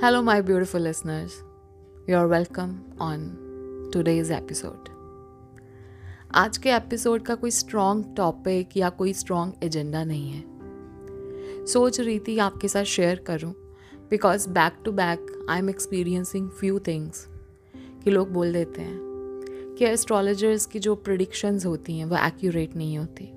Hello, 0.00 0.22
my 0.22 0.40
beautiful 0.40 0.78
listeners. 0.78 1.42
You're 2.06 2.28
welcome 2.28 2.74
on 3.00 3.22
today's 3.92 4.30
episode. 4.30 4.90
आज 6.34 6.58
के 6.58 6.70
episode 6.70 7.22
का 7.22 7.34
कोई 7.34 7.50
स्ट्रॉन्ग 7.50 8.04
टॉपिक 8.16 8.76
या 8.76 8.90
कोई 8.90 9.12
स्ट्रॉन्ग 9.12 9.64
एजेंडा 9.64 10.04
नहीं 10.04 10.30
है 10.30 11.66
सोच 11.66 12.00
रही 12.00 12.18
थी 12.18 12.38
आपके 12.38 12.68
साथ 12.68 12.84
शेयर 12.84 13.24
करूँ 13.26 13.52
because 14.10 14.48
back 14.50 14.76
to 14.84 14.92
back 14.92 15.46
I 15.50 15.58
am 15.58 15.70
experiencing 15.70 16.48
few 16.50 16.78
things 16.78 17.26
कि 18.04 18.10
लोग 18.10 18.32
बोल 18.32 18.52
देते 18.52 18.82
हैं 18.82 18.98
कि 19.78 19.84
एस्ट्रोलॉजर्स 19.84 20.66
की 20.66 20.78
जो 20.78 20.94
प्रडिक्शंस 20.94 21.66
होती 21.66 21.98
हैं 21.98 22.04
वो 22.04 22.26
एक्यूरेट 22.26 22.76
नहीं 22.76 22.98
होती 22.98 23.32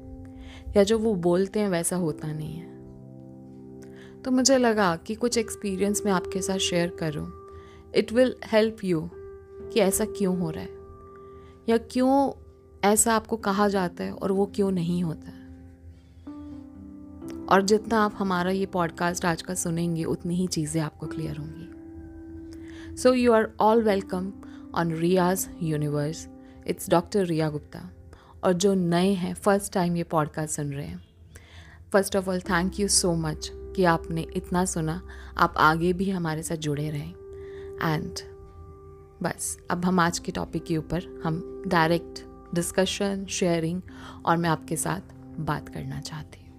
या 0.78 0.84
जो 0.84 1.00
वो 1.00 1.16
बोलते 1.16 1.60
हैं 1.60 1.70
वैसा 1.70 1.96
होता 1.96 2.32
नहीं 2.34 2.54
है 2.54 2.71
तो 4.26 4.32
मुझे 4.32 4.58
लगा 4.58 4.96
कि 4.96 5.16
कुछ 5.16 5.38
एक्सपीरियंस 5.38 6.02
मैं 6.06 6.12
आपके 6.12 6.42
साथ 6.42 6.58
शेयर 6.58 6.90
करूँ। 6.90 7.32
इट 7.96 8.12
विल 8.12 8.36
हेल्प 8.46 8.84
यू 8.84 9.10
कि 9.74 9.80
ऐसा 9.80 10.06
क्यों 10.06 10.40
हो 10.40 10.50
रहा 10.50 10.64
है? 10.64 10.82
या 11.70 11.78
क्यों 11.78 12.32
ऐसा 12.84 13.16
आपको 13.16 13.38
कहा 13.38 13.68
जाता 13.68 14.04
है 14.04 14.14
और 14.14 14.32
वो 14.32 14.46
क्यों 14.46 14.72
नहीं 14.72 15.04
होता? 15.04 15.32
है 15.32 15.42
और 17.46 17.62
जितना 17.62 18.00
आप 18.04 18.14
हमारा 18.16 18.52
ये 18.52 18.66
पॉडकास्ट 18.66 19.26
आज 19.26 19.42
का 19.42 19.54
सुनेंगे, 19.54 20.04
उतनी 20.04 20.36
ही 20.36 20.48
चीज़ें 20.48 20.82
आपको 20.82 21.08
क्लियर 21.08 21.38
होंगी। 21.38 21.68
So 22.98 23.14
you 23.14 23.32
are 23.32 23.52
all 23.60 23.84
welcome 23.84 24.34
on 24.76 24.92
Riya's 24.92 25.50
Universe 25.62 26.28
it's 26.68 26.90
doctor 26.90 27.26
Riya 27.26 27.50
Gupta 27.50 27.90
और 28.44 28.54
जो 28.54 28.74
नए 28.74 29.14
हैं 29.14 29.34
फ़र्स्ट 29.34 29.74
टाइम 29.74 29.96
ये 29.98 30.04
पॉडकास्ट 30.04 30.56
सुन 30.56 30.74
रहे 30.74 30.88
हैं। 30.88 31.04
First 31.94 32.16
of 32.16 32.30
all 32.30 32.40
thank 32.40 32.80
you 32.80 32.88
so 32.88 33.16
much 33.16 33.52
कि 33.76 33.84
आपने 33.84 34.28
इतना 34.36 34.66
सुना, 34.66 35.02
आप 35.38 35.54
आगे 35.58 35.94
भी 35.94 36.10
हमारे 36.10 36.44
साथ 36.44 36.56
जुड़े 36.56 36.90
रहें। 36.90 37.14
एंड 37.94 38.12
बस, 39.24 39.58
अब 39.72 39.86
हम 39.86 40.00
आज 40.00 40.20
के 40.20 40.32
टॉपिक 40.32 40.64
के 40.64 40.78
ऊपर 40.78 41.22
हम 41.24 41.64
डायरेक्ट 41.68 42.26
डिस्कशन 42.56 43.26
शेयरिंग 43.26 43.82
और 44.26 44.38
मैं 44.38 44.50
आपके 44.50 44.76
साथ 44.76 45.14
बात 45.40 45.70
करना 45.70 46.02
चाहती 46.02 46.42
हूँ। 46.42 46.52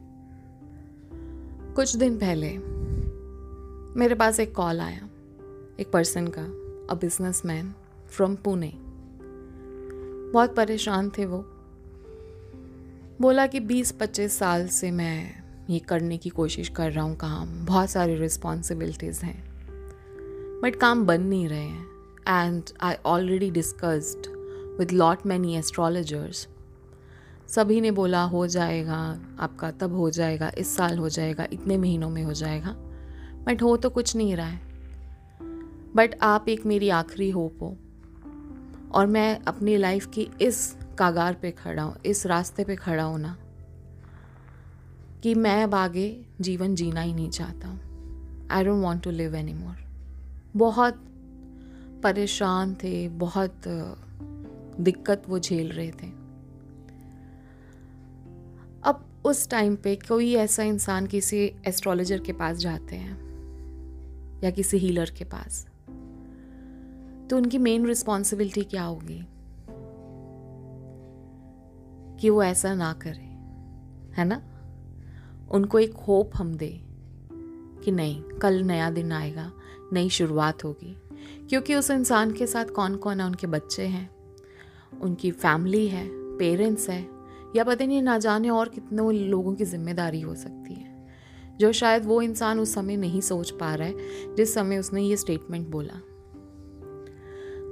कुछ 1.75 1.97
दिन 1.97 2.17
पहले 2.17 2.59
मेरे 4.01 4.15
पास 4.15 4.41
एक 4.41 4.55
कॉल 4.55 4.81
आया, 4.81 5.09
एक 5.81 5.91
पर्सन 5.93 6.27
का 6.27 6.43
a 6.95 6.99
business 6.99 7.43
man 7.47 7.75
from 8.11 8.35
Pune 8.35 8.73
बहुत 10.33 10.55
परेशान 10.55 11.11
थे 11.11 11.27
वो। 11.27 11.39
बोला 13.21 13.47
कि 13.47 13.61
20-25 13.61 14.39
साल 14.39 14.69
से 14.69 14.91
मैं 14.91 15.42
ये 15.73 15.79
करने 15.79 16.19
की 16.19 16.29
कोशिश 16.29 16.69
कर 16.69 16.93
रहा 16.93 17.05
हूँ 17.05 17.17
काम। 17.17 17.67
बहुत 17.67 17.91
सारी 17.91 18.15
रिस्पॉन्सिबिलिटीज़ 18.15 19.23
हैं। 19.23 19.45
बट 20.63 20.77
काम 20.77 21.07
बन 21.07 21.23
नहीं 21.23 21.49
रहे 21.49 21.65
हैं। 21.65 21.87
And 22.29 22.63
I 22.81 22.95
already 23.07 23.51
discussed 23.51 24.27
with 24.79 24.93
lot 24.93 25.27
many 25.27 25.57
astrologers 25.57 26.49
सभी 27.49 27.81
ने 27.81 27.91
बोला, 27.91 28.23
हो 28.23 28.47
जाएगा, 28.47 29.21
आपका 29.41 29.71
तब 29.71 29.95
हो 29.95 30.11
जाएगा, 30.11 30.53
इस 30.59 30.77
साल 30.77 30.99
हो 30.99 31.09
जाएगा, 31.09 31.47
इतने 31.53 31.77
महीनों 31.77 32.11
में 32.11 32.23
हो 32.23 32.33
जाएगा। 32.33 32.71
बट 33.47 33.63
हो 33.63 33.77
तो 33.77 33.91
कुछ 33.91 34.17
नहीं 34.17 34.37
रहा 34.37 34.47
है। 34.47 34.61
बट 35.97 36.19
आप 36.23 36.49
एक 36.49 36.67
मेरी 36.67 36.89
आखिरी 36.89 37.31
होप 37.31 37.59
हो। 37.63 37.77
और 38.93 39.07
मैं 39.07 39.41
अपनी 39.41 39.77
लाइफ 39.77 40.07
की 40.07 40.31
इस 40.41 40.77
कागार 40.99 41.35
पे 41.35 41.51
खड़ा 41.51 41.83
हूँ, 41.83 41.97
इस 42.07 42.27
रास्ते 42.27 42.65
पे 42.65 42.77
खड़ा 42.77 43.03
हूँ 43.03 43.21
ना। 43.21 43.39
कि 45.23 45.35
मैं 45.35 45.65
अब 45.65 45.75
आगे 45.75 46.27
जीवन 46.41 46.75
जीना 46.75 47.01
ही 47.01 47.15
नहीं 47.15 47.31
चाहता। 47.31 47.69
I 48.51 48.65
don't 48.65 48.83
want 48.83 49.03
to 49.03 49.11
live 49.11 49.35
any 49.35 49.55
more 49.55 49.77
बहुत 50.57 51.05
परेशान 52.03 52.75
थे, 52.75 53.09
बहुत 53.09 53.63
दिक्कत 54.81 55.23
वो 55.29 55.39
झेल 55.39 55.73
रहे 55.73 55.91
थे। 55.91 56.07
अब 58.83 59.23
उस 59.25 59.51
टाइम 59.51 59.77
पे 59.77 59.97
कोई 59.97 60.35
ऐसा 60.35 60.63
इंसान 60.63 61.07
किसी 61.07 61.37
एस्ट्रोलॉजर 61.67 62.21
के 62.21 62.33
पास 62.33 62.57
जाते 62.57 62.97
हैं 62.97 63.21
या 64.45 64.51
किसी 64.51 64.77
हीलर 64.77 65.11
के 65.11 65.25
पास 65.25 65.67
तो 67.31 67.37
उनकी 67.37 67.59
मेन 67.59 67.87
रिस्पॉन्सिबिलिटी 67.87 68.65
क्या 68.65 68.83
होगी? 68.83 69.27
कि 72.21 72.31
वो 72.31 72.43
ऐसा 72.43 72.75
ना 72.75 72.93
करे, 72.93 73.29
है 74.21 74.25
ना? 74.25 74.52
उनको 75.53 75.79
एक 75.79 75.95
होप 75.95 76.31
हम 76.35 76.55
दे 76.55 76.81
कि 77.85 77.91
नहीं, 77.91 78.23
कल 78.23 78.63
नया 78.63 78.91
दिन 78.91 79.13
आएगा, 79.13 79.53
नई 79.93 80.09
शुरुआत 80.09 80.65
होगी। 80.65 80.97
क्योंकि 81.49 81.75
उस 81.75 81.91
इंसान 81.91 82.31
के 82.31 82.47
साथ 82.47 82.65
कौन 82.65 82.97
कौन 82.97 83.21
है? 83.21 83.27
उनके 83.27 83.47
बच्चे 83.47 83.83
हैं, 83.83 84.11
उनकी 85.01 85.31
फैमिली 85.31 85.89
है, 85.89 86.09
पेरेंट्स 86.13 86.91
है, 86.91 87.09
या 87.57 87.65
पता 87.65 87.87
नहीं, 87.87 88.03
ना 88.03 88.19
जाने 88.19 88.51
और 88.51 88.69
कितने 88.69 89.13
लोगों 89.13 89.55
की 89.55 89.65
ज़िम्मेदारी 89.65 90.21
हो 90.21 90.35
सकती 90.35 90.75
है। 90.75 91.09
जो 91.61 91.73
शायद 91.73 92.05
वो 92.05 92.23
इंसान 92.23 92.61
उस 92.61 92.75
समय 92.75 92.97
नहीं 92.97 93.21
सोच 93.21 93.51
पा 93.51 93.75
रहा 93.75 93.89
है, 93.89 93.95
जिस 94.35 94.55
समय 94.55 94.79
उसने 94.79 95.03
ये 95.03 95.17
स्टेटमेंट 95.17 95.69
बोला। 95.69 95.95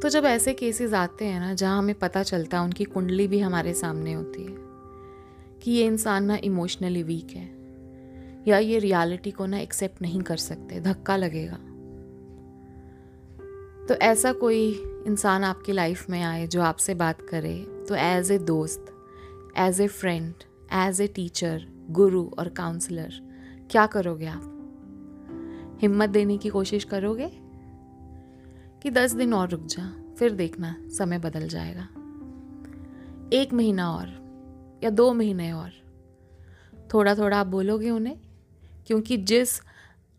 तो 0.02 0.08
जब 0.08 0.24
ऐसे 0.24 0.52
केसेस 0.52 0.92
आते 0.92 1.24
हैं 1.24 1.40
ना, 1.40 1.54
जहाँ 1.54 1.78
हमें 1.78 1.94
पता 1.94 2.22
चलता 2.22 2.58
है, 2.58 2.64
उनकी 2.64 2.84
कुंडली 2.84 3.28
भी 3.28 3.38
हमारे 3.38 3.74
सामने 3.74 4.12
होती 4.12 4.44
है, 4.44 4.56
कि 5.62 5.70
ये 5.70 5.86
इंसान 5.86 6.24
ना 6.24 6.38
इमोशनली 6.44 7.02
वीक 7.02 7.30
है 7.30 7.59
या 8.48 8.58
ये 8.58 8.78
रियलिटी 8.78 9.30
को 9.30 9.46
ना 9.46 9.58
एक्सेप्ट 9.58 10.02
नहीं 10.02 10.22
कर 10.22 10.36
सकते, 10.36 10.80
धक्का 10.80 11.16
लगेगा। 11.16 11.58
तो 13.86 13.94
ऐसा 13.94 14.32
कोई 14.32 14.82
इंसान 15.06 15.44
आपकी 15.44 15.72
लाइफ 15.72 16.10
में 16.10 16.22
आए 16.22 16.46
जो 16.46 16.62
आपसे 16.62 16.94
बात 16.94 17.22
करे 17.22 17.84
तो 17.88 17.94
एज 17.94 18.30
ए 18.30 18.38
दोस्त 18.38 18.86
as 19.56 19.80
a 19.80 19.86
friend 19.86 20.34
as 20.72 21.00
a 21.00 21.06
teacher 21.06 21.86
guru 21.90 22.30
और 22.38 22.48
काउंसलर 22.48 23.12
क्या 23.70 23.86
करोगे 23.86 24.26
आप? 24.26 24.56
हिम्मत 25.82 26.08
देने 26.08 26.38
की 26.38 26.48
कोशिश 26.48 26.84
करोगे? 26.84 27.30
कि 28.82 28.90
दस 28.90 29.12
दिन 29.12 29.34
और 29.34 29.48
रुक 29.48 29.66
जा, 29.66 30.14
फिर 30.18 30.30
देखना 30.30 30.76
समय 30.80 31.18
बदल 31.18 31.48
जाएगा। 31.48 31.88
एक 33.32 33.52
महीना 33.52 33.92
और 33.92 34.20
या 34.84 34.90
दो 34.90 35.12
महीने 35.12 35.52
और। 35.52 35.70
थोड़ा 36.94 37.14
थोड़ा 37.14 37.40
आप 37.40 37.46
बोलोगे 37.46 37.90
उन्हें 37.90 38.29
क्योंकि 38.90 39.16
जिस 39.16 39.62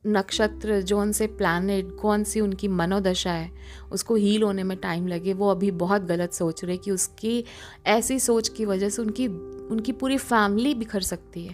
नक्षत्र, 0.08 0.82
जो 0.82 1.02
उनसे 1.02 1.28
प्लानट 1.28 1.96
कौन 1.96 2.24
सी 2.24 2.40
उनकी 2.40 2.68
मनोदशा 2.68 3.32
है, 3.32 3.52
उसको 3.92 4.16
हील 4.16 4.44
होने 4.44 4.64
में 4.64 4.78
टाइम 4.78 5.08
लगे, 5.08 5.34
वो 5.34 5.52
अभी 5.52 5.72
बहुत 5.72 6.02
गलत 6.02 6.34
सोच 6.34 6.66
रहे 6.66 6.78
कि 6.78 6.92
उसकी 6.92 7.46
ऐसी 7.88 8.20
सोच 8.20 8.50
की 8.50 8.66
वजह 8.66 8.90
से 8.90 9.02
उनकी 9.02 9.28
उनकी 9.68 9.92
पूरी 9.92 10.18
फैमिली 10.18 10.76
बिखर 10.76 11.02
सकती 11.02 11.46
है। 11.46 11.54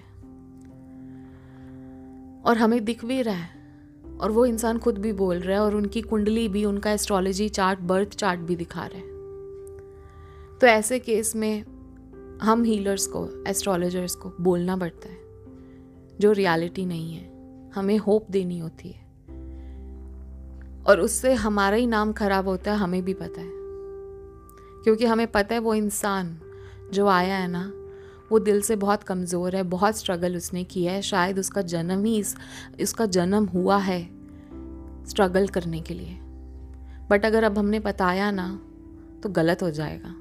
और 2.42 2.58
हमें 2.58 2.86
दिख 2.86 3.06
भी 3.06 3.22
रहा 3.22 3.36
है। 3.36 3.50
और 4.22 4.32
वो 4.32 4.46
इंसान 4.46 4.78
खुद 4.78 4.98
भी 4.98 5.14
बोल 5.14 5.38
रहा 5.38 5.58
है 5.58 5.64
और 5.64 5.76
उनकी 5.76 6.02
कुंडली 6.02 6.50
भी, 6.50 6.66
उनका 6.66 6.92
एस्ट्रोलॉजी 6.92 7.50
चार्ट 7.50 7.80
बर्थ 7.80 8.10
चार्ट 8.10 8.40
भी 8.40 8.56
दिखा 8.56 8.86
रहे 8.86 9.00
हैं। 9.00 9.08
तो 10.62 10.68
ऐसे 10.68 11.00
केस 11.00 11.36
में 11.36 11.64
हम 12.42 12.64
हीलर्स 12.64 13.08
को 13.08 13.44
एस्ट्रोलॉजर्स 13.48 14.16
को 14.16 14.34
बोलना 14.42 14.78
पड़ता 14.78 15.10
है। 15.10 15.27
जो 16.20 16.32
रियलिटी 16.32 16.86
नहीं 16.86 17.14
है। 17.14 17.38
हमें 17.76 17.98
होप 17.98 18.28
देनी 18.32 18.60
होती 18.60 18.90
है। 18.90 19.08
और 20.88 21.00
उससे 21.00 21.34
हमारा 21.34 21.76
ही 21.76 21.88
नाम 21.88 22.14
खराब 22.14 22.48
होता 22.48 22.72
है, 22.72 22.78
हमें 22.78 23.06
भी 23.06 23.14
पता 23.14 23.42
है। 23.42 23.52
क्योंकि 24.84 25.06
हमें 25.06 25.28
पता 25.28 25.54
है 25.54 25.60
वो 25.60 25.74
इंसान 25.74 26.42
जो 26.94 27.08
आया 27.08 27.38
है 27.38 27.48
ना, 27.48 27.74
वो 28.32 28.40
दिल 28.40 28.62
से 28.62 28.76
बहुत 28.76 29.04
कमज़ोर 29.04 29.56
है, 29.56 29.64
बहुत 29.64 29.98
स्ट्रगल 29.98 30.36
उसने 30.36 30.64
किया 30.64 30.94
है। 30.94 31.02
शायद 31.02 31.40
उसका 31.40 31.62
जन्म 31.62 32.06
ही 32.06 32.20
इस, 32.20 32.36
उसका 32.82 33.06
जन्म 33.06 33.46
हुआ 33.46 33.78
है 33.78 34.10
स्ट्रगल 35.06 35.48
करने 35.48 35.82
के 35.82 35.94
लिए। 35.94 36.18
बट 37.10 37.26
अगर 37.26 37.44
अब 37.44 37.58
हमने 37.58 37.80
बताया 37.80 38.32
ना 38.32 38.60
तो 39.24 39.30
गलत 39.30 39.64
हो 39.64 39.72
जाएगा। 39.72 40.16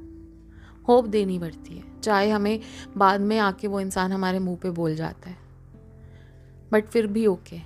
होप 0.89 1.07
देनी 1.07 1.39
पड़ती 1.39 1.77
है। 1.77 1.85
चाहे 2.03 2.31
हमें 2.31 2.61
बाद 2.97 3.21
में 3.21 3.39
आके 3.39 3.69
वो 3.69 3.81
इंसान 3.81 4.13
हमारे 4.13 4.39
मुँह 4.39 4.57
पे 4.57 4.71
बोल 4.71 4.95
जाता 4.95 5.31
है। 5.31 5.46
बट 6.73 6.85
फिर 6.87 7.07
भी 7.07 7.27
ओके 7.27 7.59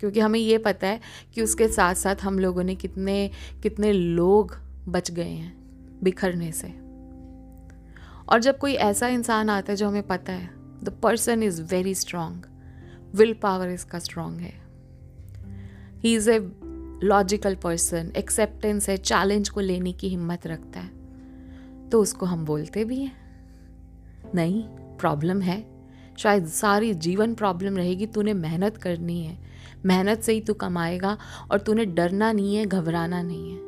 क्योंकि 0.00 0.20
हमें 0.20 0.40
ये 0.40 0.58
पता 0.58 0.86
है 0.86 1.00
कि 1.34 1.42
उसके 1.42 1.68
साथ 1.68 1.94
साथ 1.94 2.16
हम 2.22 2.38
लोगों 2.38 2.62
ने 2.62 2.74
कितने 2.74 3.30
कितने 3.62 3.92
लोग 3.92 4.56
बच 4.88 5.10
गए 5.10 5.30
हैं 5.30 5.56
बिखरने 6.02 6.52
से. 6.52 6.68
और 8.28 8.40
जब 8.40 8.58
कोई 8.58 8.74
ऐसा 8.74 9.08
इंसान 9.08 9.50
आता 9.50 9.72
है 9.72 9.76
जो 9.76 9.88
हमें 9.88 10.02
पता 10.02 10.32
है 10.32 10.50
the 10.84 10.96
person 11.02 11.42
is 11.42 11.62
very 11.62 11.94
strong 11.94 12.42
willpower 13.34 13.68
इसका 13.68 13.98
स्ट्रांग 13.98 14.40
है. 14.40 14.54
He 16.04 16.14
is 16.14 16.30
a 16.30 16.52
logical 17.02 17.54
person 17.54 18.12
acceptance 18.16 18.88
है 18.88 18.96
चैलेंज 18.96 19.48
को 19.48 19.60
लेने 19.60 19.92
की 19.92 20.08
हिम्मत 20.08 20.46
रखता 20.46 20.80
है. 20.80 20.90
तो 21.90 22.02
उसको 22.02 22.26
हम 22.26 22.44
बोलते 22.44 22.84
भी 22.84 23.02
हैं. 23.02 23.16
नहीं 24.34 24.62
प्रॉब्लम 24.98 25.40
है. 25.40 25.79
शायद 26.18 26.46
सारी 26.46 26.94
जीवन 26.94 27.34
प्रॉब्लम 27.34 27.76
रहेगी, 27.76 28.06
तूने 28.06 28.34
मेहनत 28.34 28.76
करनी 28.76 29.24
है। 29.24 29.38
मेहनत 29.86 30.20
से 30.20 30.32
ही 30.32 30.40
तू 30.40 30.54
कमाएगा 30.54 31.18
और 31.50 31.58
तूने 31.58 31.84
डरना 31.84 32.32
नहीं 32.32 32.56
है, 32.56 32.66
घबराना 32.66 33.22
नहीं 33.22 33.50
है। 33.52 33.60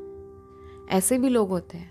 ऐसे 0.88 1.18
भी 1.18 1.28
लोग 1.28 1.48
होते 1.48 1.78
हैं, 1.78 1.90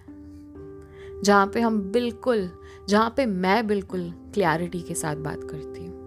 जहाँ 1.24 1.48
पे 1.48 1.62
हम 1.62 1.81
बिल्कुल, 1.81 2.50
जहाँ 2.89 3.13
पे 3.18 3.25
मैं 3.25 3.68
बिल्कुल 3.68 4.13
क्लैरिटी 4.33 4.81
के 4.81 4.94
साथ 4.94 5.15
बात 5.15 5.44
करती 5.44 5.86
हूँ। 5.86 6.01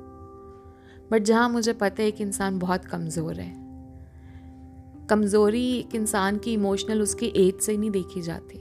बट 1.12 1.23
जहाँ 1.23 1.49
मुझे 1.49 1.73
पता 1.73 2.02
है 2.02 2.11
कि 2.11 2.25
इंसान 2.25 2.58
बहुत 2.58 2.85
कमज़ोर 2.85 3.41
है। 3.41 3.64
कमज़ोरी 5.06 5.79
एक 5.79 5.94
इंसान 5.94 6.38
की 6.38 6.52
इमोशनल 6.52 7.02
उसकी 7.02 7.26
एज 7.26 7.61
से 7.61 7.76
नहीं 7.76 7.91
देखी 7.91 8.23
जाती। 8.23 8.61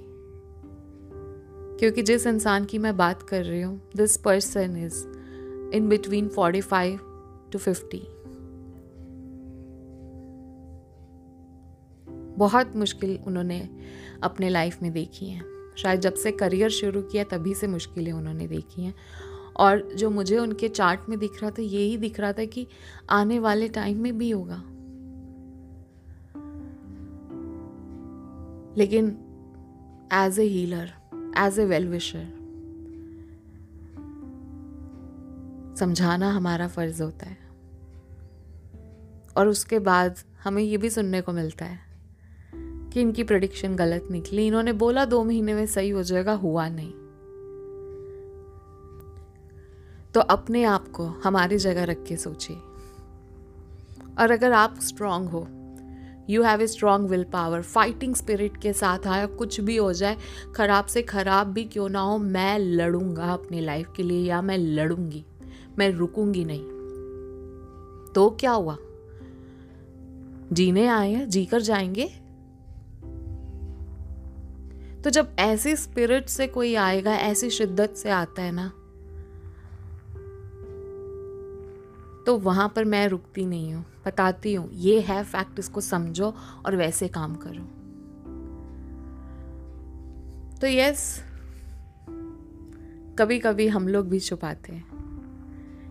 क्योंकि 1.79 2.01
जिस 2.01 2.27
इंसान 2.27 2.65
की 2.65 2.77
मैं 2.77 2.97
बात 2.97 3.21
कर 3.21 3.43
रही 3.43 3.61
हूँ 3.61 3.81
this 3.95 4.17
person 4.17 4.77
is 4.77 5.05
between 5.81 6.27
forty 6.27 6.61
five 6.61 6.99
to 7.53 7.59
fifty 7.59 8.07
बहुत 12.37 12.75
मुश्किल 12.75 13.19
उन्होंने 13.27 13.69
अपने 14.23 14.49
लाइफ 14.49 14.81
में 14.81 14.91
देखी 14.91 15.25
हैं। 15.25 15.43
शायद 15.77 15.99
जब 15.99 16.13
से 16.13 16.31
करियर 16.31 16.69
शुरू 16.69 17.01
किया 17.01 17.23
तभी 17.23 17.53
से 17.53 17.67
मुश्किलें 17.67 18.11
उन्होंने 18.11 18.47
देखी 18.47 18.83
हैं। 18.83 18.93
और 19.57 19.93
जो 19.95 20.09
मुझे 20.09 20.37
उनके 20.37 20.67
चार्ट 20.67 20.99
में 21.09 21.19
दिख 21.19 21.41
रहा 21.41 21.51
था, 21.51 21.61
यही 21.61 21.97
दिख 21.97 22.19
रहा 22.19 22.33
था 22.33 22.45
कि 22.45 22.67
आने 23.09 23.39
वाले 23.39 23.67
टाइम 23.67 24.01
में 24.01 24.17
भी 24.17 24.29
होगा। 24.29 24.63
लेकिन 28.77 29.07
as 30.13 30.39
a 30.39 30.43
healer 30.43 30.91
as 31.37 31.59
a 31.59 31.65
well 31.65 31.87
wisher 31.87 32.42
समझाना 35.79 36.31
हमारा 36.31 36.67
फ़र्ज़ 36.67 37.03
होता 37.03 37.25
है। 37.25 37.37
और 39.37 39.47
उसके 39.47 39.79
बाद 39.79 40.15
हमें 40.43 40.63
ये 40.63 40.77
भी 40.77 40.89
सुनने 40.89 41.21
को 41.21 41.31
मिलता 41.31 41.65
है 41.65 41.79
कि 42.93 43.01
इनकी 43.01 43.23
प्रडिक्शन 43.23 43.75
गलत 43.75 44.07
निकली। 44.11 44.47
इन्होंने 44.47 44.73
बोला, 44.73 45.05
दो 45.05 45.23
महीने 45.23 45.53
में 45.53 45.65
सही 45.65 45.89
हो 45.89 46.03
जाएगा। 46.03 46.33
हुआ 46.33 46.69
नहीं। 46.69 46.91
तो 50.11 50.19
अपने 50.19 50.63
आप 50.63 50.87
को 50.87 51.05
हमारी 51.05 51.57
जगह 51.57 51.83
रख 51.83 52.03
के 52.03 52.17
सोचिए। 52.17 52.55
और 54.19 54.31
अगर 54.31 54.51
आप 54.51 54.79
स्ट्रांग 54.79 55.29
हो 55.29 55.47
you 56.29 56.43
have 56.43 56.61
a 56.61 56.67
strong 56.67 57.09
willpower 57.23 57.61
fighting 57.61 58.15
spirit 58.15 58.57
के 58.57 58.73
साथ 58.73 59.07
आया 59.07 59.25
कुछ 59.25 59.59
भी 59.59 59.77
हो 59.77 59.93
जाए, 59.93 60.17
खराब 60.55 60.85
से 60.85 61.01
खराब 61.01 61.47
भी 61.47 61.63
क्यों 61.63 61.89
ना 61.89 61.99
हो, 61.99 62.17
मैं 62.17 62.59
लड़ूँगा 62.59 63.33
अपनी 63.33 63.61
लाइफ 63.61 63.93
के 63.95 64.03
लिए 64.03 64.29
या 64.29 64.41
मैं 64.41 64.57
लड़ूँगी। 64.57 65.25
मैं 65.79 65.89
रुकूँगी 65.91 66.45
नहीं। 66.45 66.63
तो 68.13 68.29
क्या 68.39 68.51
हुआ? 68.51 68.77
जीने 70.53 70.87
आए 70.87 71.11
हैं 71.13 71.29
जी 71.29 71.45
कर 71.45 71.61
जाएँगे? 71.61 72.05
तो 75.01 75.09
जब 75.09 75.35
ऐसी 75.39 75.75
स्पिरिट 75.75 76.29
से 76.29 76.47
कोई 76.47 76.75
आएगा, 76.75 77.15
ऐसी 77.15 77.49
शिद्दत 77.49 77.93
से 77.97 78.09
आता 78.09 78.41
है 78.41 78.51
ना 78.51 78.71
तो 82.25 82.37
वहाँ 82.37 82.71
पर 82.75 82.85
मैं 82.85 83.07
रुकती 83.07 83.45
नहीं 83.45 83.73
हूँ, 83.73 83.85
बताती 84.05 84.53
हूँ, 84.53 84.69
ये 84.73 84.99
है 84.99 85.23
फैक्ट 85.23 85.59
इसको 85.59 85.81
समझो 85.81 86.33
और 86.65 86.75
वैसे 86.75 87.07
काम 87.07 87.35
करो। 87.35 87.63
तो 90.57 90.67
यस 90.67 91.23
कभी 93.19 93.39
कभी 93.39 93.67
हम 93.67 93.87
लोग 93.87 94.09
भी 94.09 94.19
छुपाते 94.19 94.73
हैं। 94.73 94.92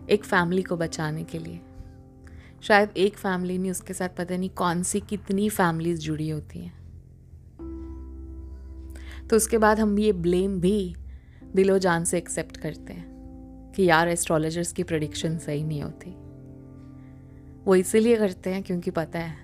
एक 0.09 0.23
फैमिली 0.23 0.63
को 0.63 0.77
बचाने 0.77 1.23
के 1.23 1.39
लिए। 1.39 1.61
शायद 2.61 2.89
एक 2.97 3.17
फैमिली 3.17 3.57
नहीं, 3.57 3.71
उसके 3.71 3.93
साथ 3.93 4.09
पता 4.17 4.37
नहीं 4.37 4.49
कौन 4.49 4.83
सी 4.83 4.99
कितनी 4.99 5.49
फैमिलीज़ 5.49 5.99
जुड़ी 5.99 6.29
होती 6.29 6.59
हैं। 6.59 6.83
तो 9.27 9.35
उसके 9.35 9.57
बाद 9.57 9.79
हम 9.79 9.99
ये 9.99 10.13
ब्लेम 10.13 10.59
भी 10.59 10.95
दिलो 11.55 11.77
जान 11.77 12.03
से 12.03 12.17
एक्सेप्ट 12.17 12.57
करते 12.57 12.93
हैं 12.93 13.13
कि 13.75 13.83
यार 13.83 14.07
एस्ट्रोलॉजर्स 14.07 14.71
की 14.71 14.83
प्रडिक्शन 14.83 15.37
सही 15.37 15.63
नहीं 15.63 15.81
होती। 15.81 16.15
वो 17.65 17.75
इसीलिए 17.75 18.17
करते 18.17 18.49
हैं 18.49 18.63
क्योंकि 18.63 18.91
पता 18.91 19.19
है, 19.19 19.35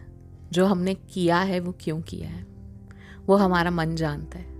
जो 0.51 0.65
हमने 0.65 0.93
किया 0.93 1.39
है 1.39 1.59
वो 1.59 1.75
क्यों 1.79 2.01
किया 2.01 2.29
है। 2.29 2.47
वो 3.25 3.35
हमारा 3.35 3.71
मन 3.71 3.95
जानता 3.95 4.37
है। 4.37 4.59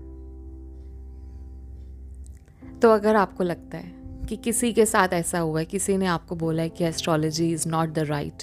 तो 2.80 2.90
अगर 2.90 3.16
आपको 3.16 3.44
लगता 3.44 3.78
है 3.78 3.99
कि 4.30 4.36
किसी 4.36 4.72
के 4.72 4.84
साथ 4.86 5.08
ऐसा 5.08 5.38
हुआ 5.38 5.58
है, 5.58 5.64
किसी 5.64 5.96
ने 5.96 6.06
आपको 6.06 6.34
बोला 6.36 6.62
है 6.62 6.68
कि 6.68 6.84
astrology 6.84 7.50
is 7.52 7.68
not 7.68 7.88
the 7.88 7.98
right 7.98 8.42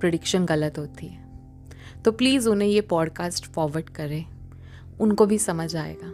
prediction 0.00 0.44
गलत 0.46 0.78
होती 0.78 1.06
है। 1.06 1.24
तो 2.02 2.12
प्लीज़ 2.12 2.48
उन्हें 2.48 2.68
ये 2.68 2.80
पॉडकास्ट 2.80 3.46
फॉरवर्ड 3.46 3.88
करें, 3.90 4.24
उनको 5.00 5.26
भी 5.26 5.38
समझ 5.38 5.76
आएगा 5.76 6.12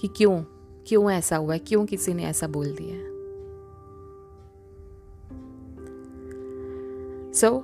कि 0.00 0.08
क्यों 0.16 0.42
क्यों 0.88 1.10
ऐसा 1.10 1.36
हुआ 1.36 1.52
है, 1.52 1.58
क्यों 1.58 1.84
किसी 1.86 2.14
ने 2.14 2.24
ऐसा 2.24 2.46
बोल 2.48 2.74
दिया 2.80 2.96
है। 2.96 3.12
सो 7.32 7.60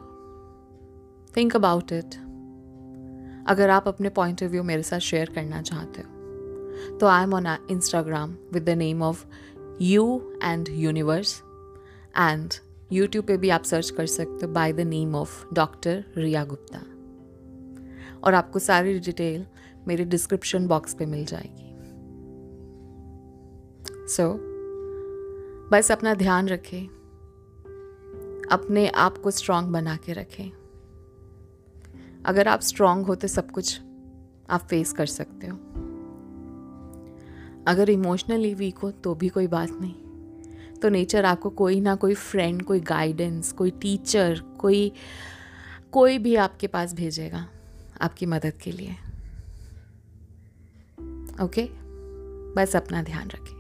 थिंक 1.37 1.57
अबाउट 1.57 1.93
इट 1.93 2.15
अगर 3.49 3.71
आप 3.71 3.89
अपने 3.89 4.09
पॉइंट 4.09 4.43
ऑफ़ 4.43 4.51
व्यू 4.51 4.63
मेरे 4.63 4.83
साथ 4.83 4.99
शेयर 4.99 5.31
करना 5.35 5.63
चाहते 5.63 6.03
हो 6.03 6.99
तो 6.99 7.07
I 7.07 7.23
am 7.23 7.35
on 7.35 7.57
Instagram 7.71 8.37
with 8.53 8.65
the 8.65 8.71
name 8.79 9.03
of 9.03 9.27
you 9.83 10.33
and 10.43 10.69
Universe 10.71 11.43
and 12.19 12.55
YouTube 12.93 13.25
पे 13.25 13.37
भी 13.37 13.49
आप 13.49 13.63
सर्च 13.63 13.91
कर 13.91 14.07
सकते 14.07 14.47
हो 14.47 14.53
by 14.53 14.73
the 14.73 14.81
name 14.81 15.15
of 15.15 15.55
doctor 15.55 16.05
Riya 16.17 16.45
Gupta 16.45 16.79
और 18.25 18.35
आपको 18.35 18.59
सारी 18.59 18.99
डिटेल 18.99 19.47
मेरे 19.89 20.05
डिस्क्रिप्शन 20.05 20.67
बॉक्स 20.67 20.95
पे 20.95 21.07
मिल 21.07 21.25
जाएगी. 21.25 21.71
सो 24.09 24.23
so, 24.23 24.39
बस 25.73 25.93
अपना 25.93 26.15
ध्यान 26.15 26.49
रखें. 26.49 26.87
अपने 28.53 28.89
आप 28.89 29.19
को 29.19 29.31
स्ट्रांग 29.31 29.69
बना 29.69 29.97
के 29.97 30.13
रखें. 30.13 30.51
अगर 32.25 32.49
आप 32.49 32.61
स्ट्रांग 32.61 33.07
हो 33.07 33.15
तो 33.15 33.29
सब 33.29 33.51
कुछ 33.51 33.81
आप 34.51 34.61
फेस 34.61 34.93
कर 34.93 35.07
सकते 35.07 35.47
हो. 35.47 35.59
अगर 37.69 37.91
इमोशनली 37.91 38.55
वीक 38.55 38.79
हो 38.79 38.91
तो 38.91 39.15
भी 39.15 39.29
कोई 39.29 39.47
बात 39.47 39.71
नहीं। 39.71 39.95
तो 40.75 40.89
नेचर 40.89 41.25
आपको 41.25 41.51
कोई 41.51 41.81
ना 41.81 41.95
कोई 41.95 42.15
फ्रेंड 42.15 42.63
कोई 42.63 42.81
गाइडेंस 42.81 43.53
कोई 43.53 43.71
टीचर 43.71 44.41
कोई 44.59 44.93
कोई 45.93 46.19
भी 46.19 46.35
आपके 46.35 46.67
पास 46.67 46.95
भेजेगा 46.95 47.49
आपकी 48.01 48.27
मदद 48.27 48.53
के 48.63 48.73
लिए। 48.73 48.93
ओके 51.45 51.69
बस 52.55 52.77
अपना 52.77 53.03
ध्यान 53.03 53.29
रखें। 53.29 53.60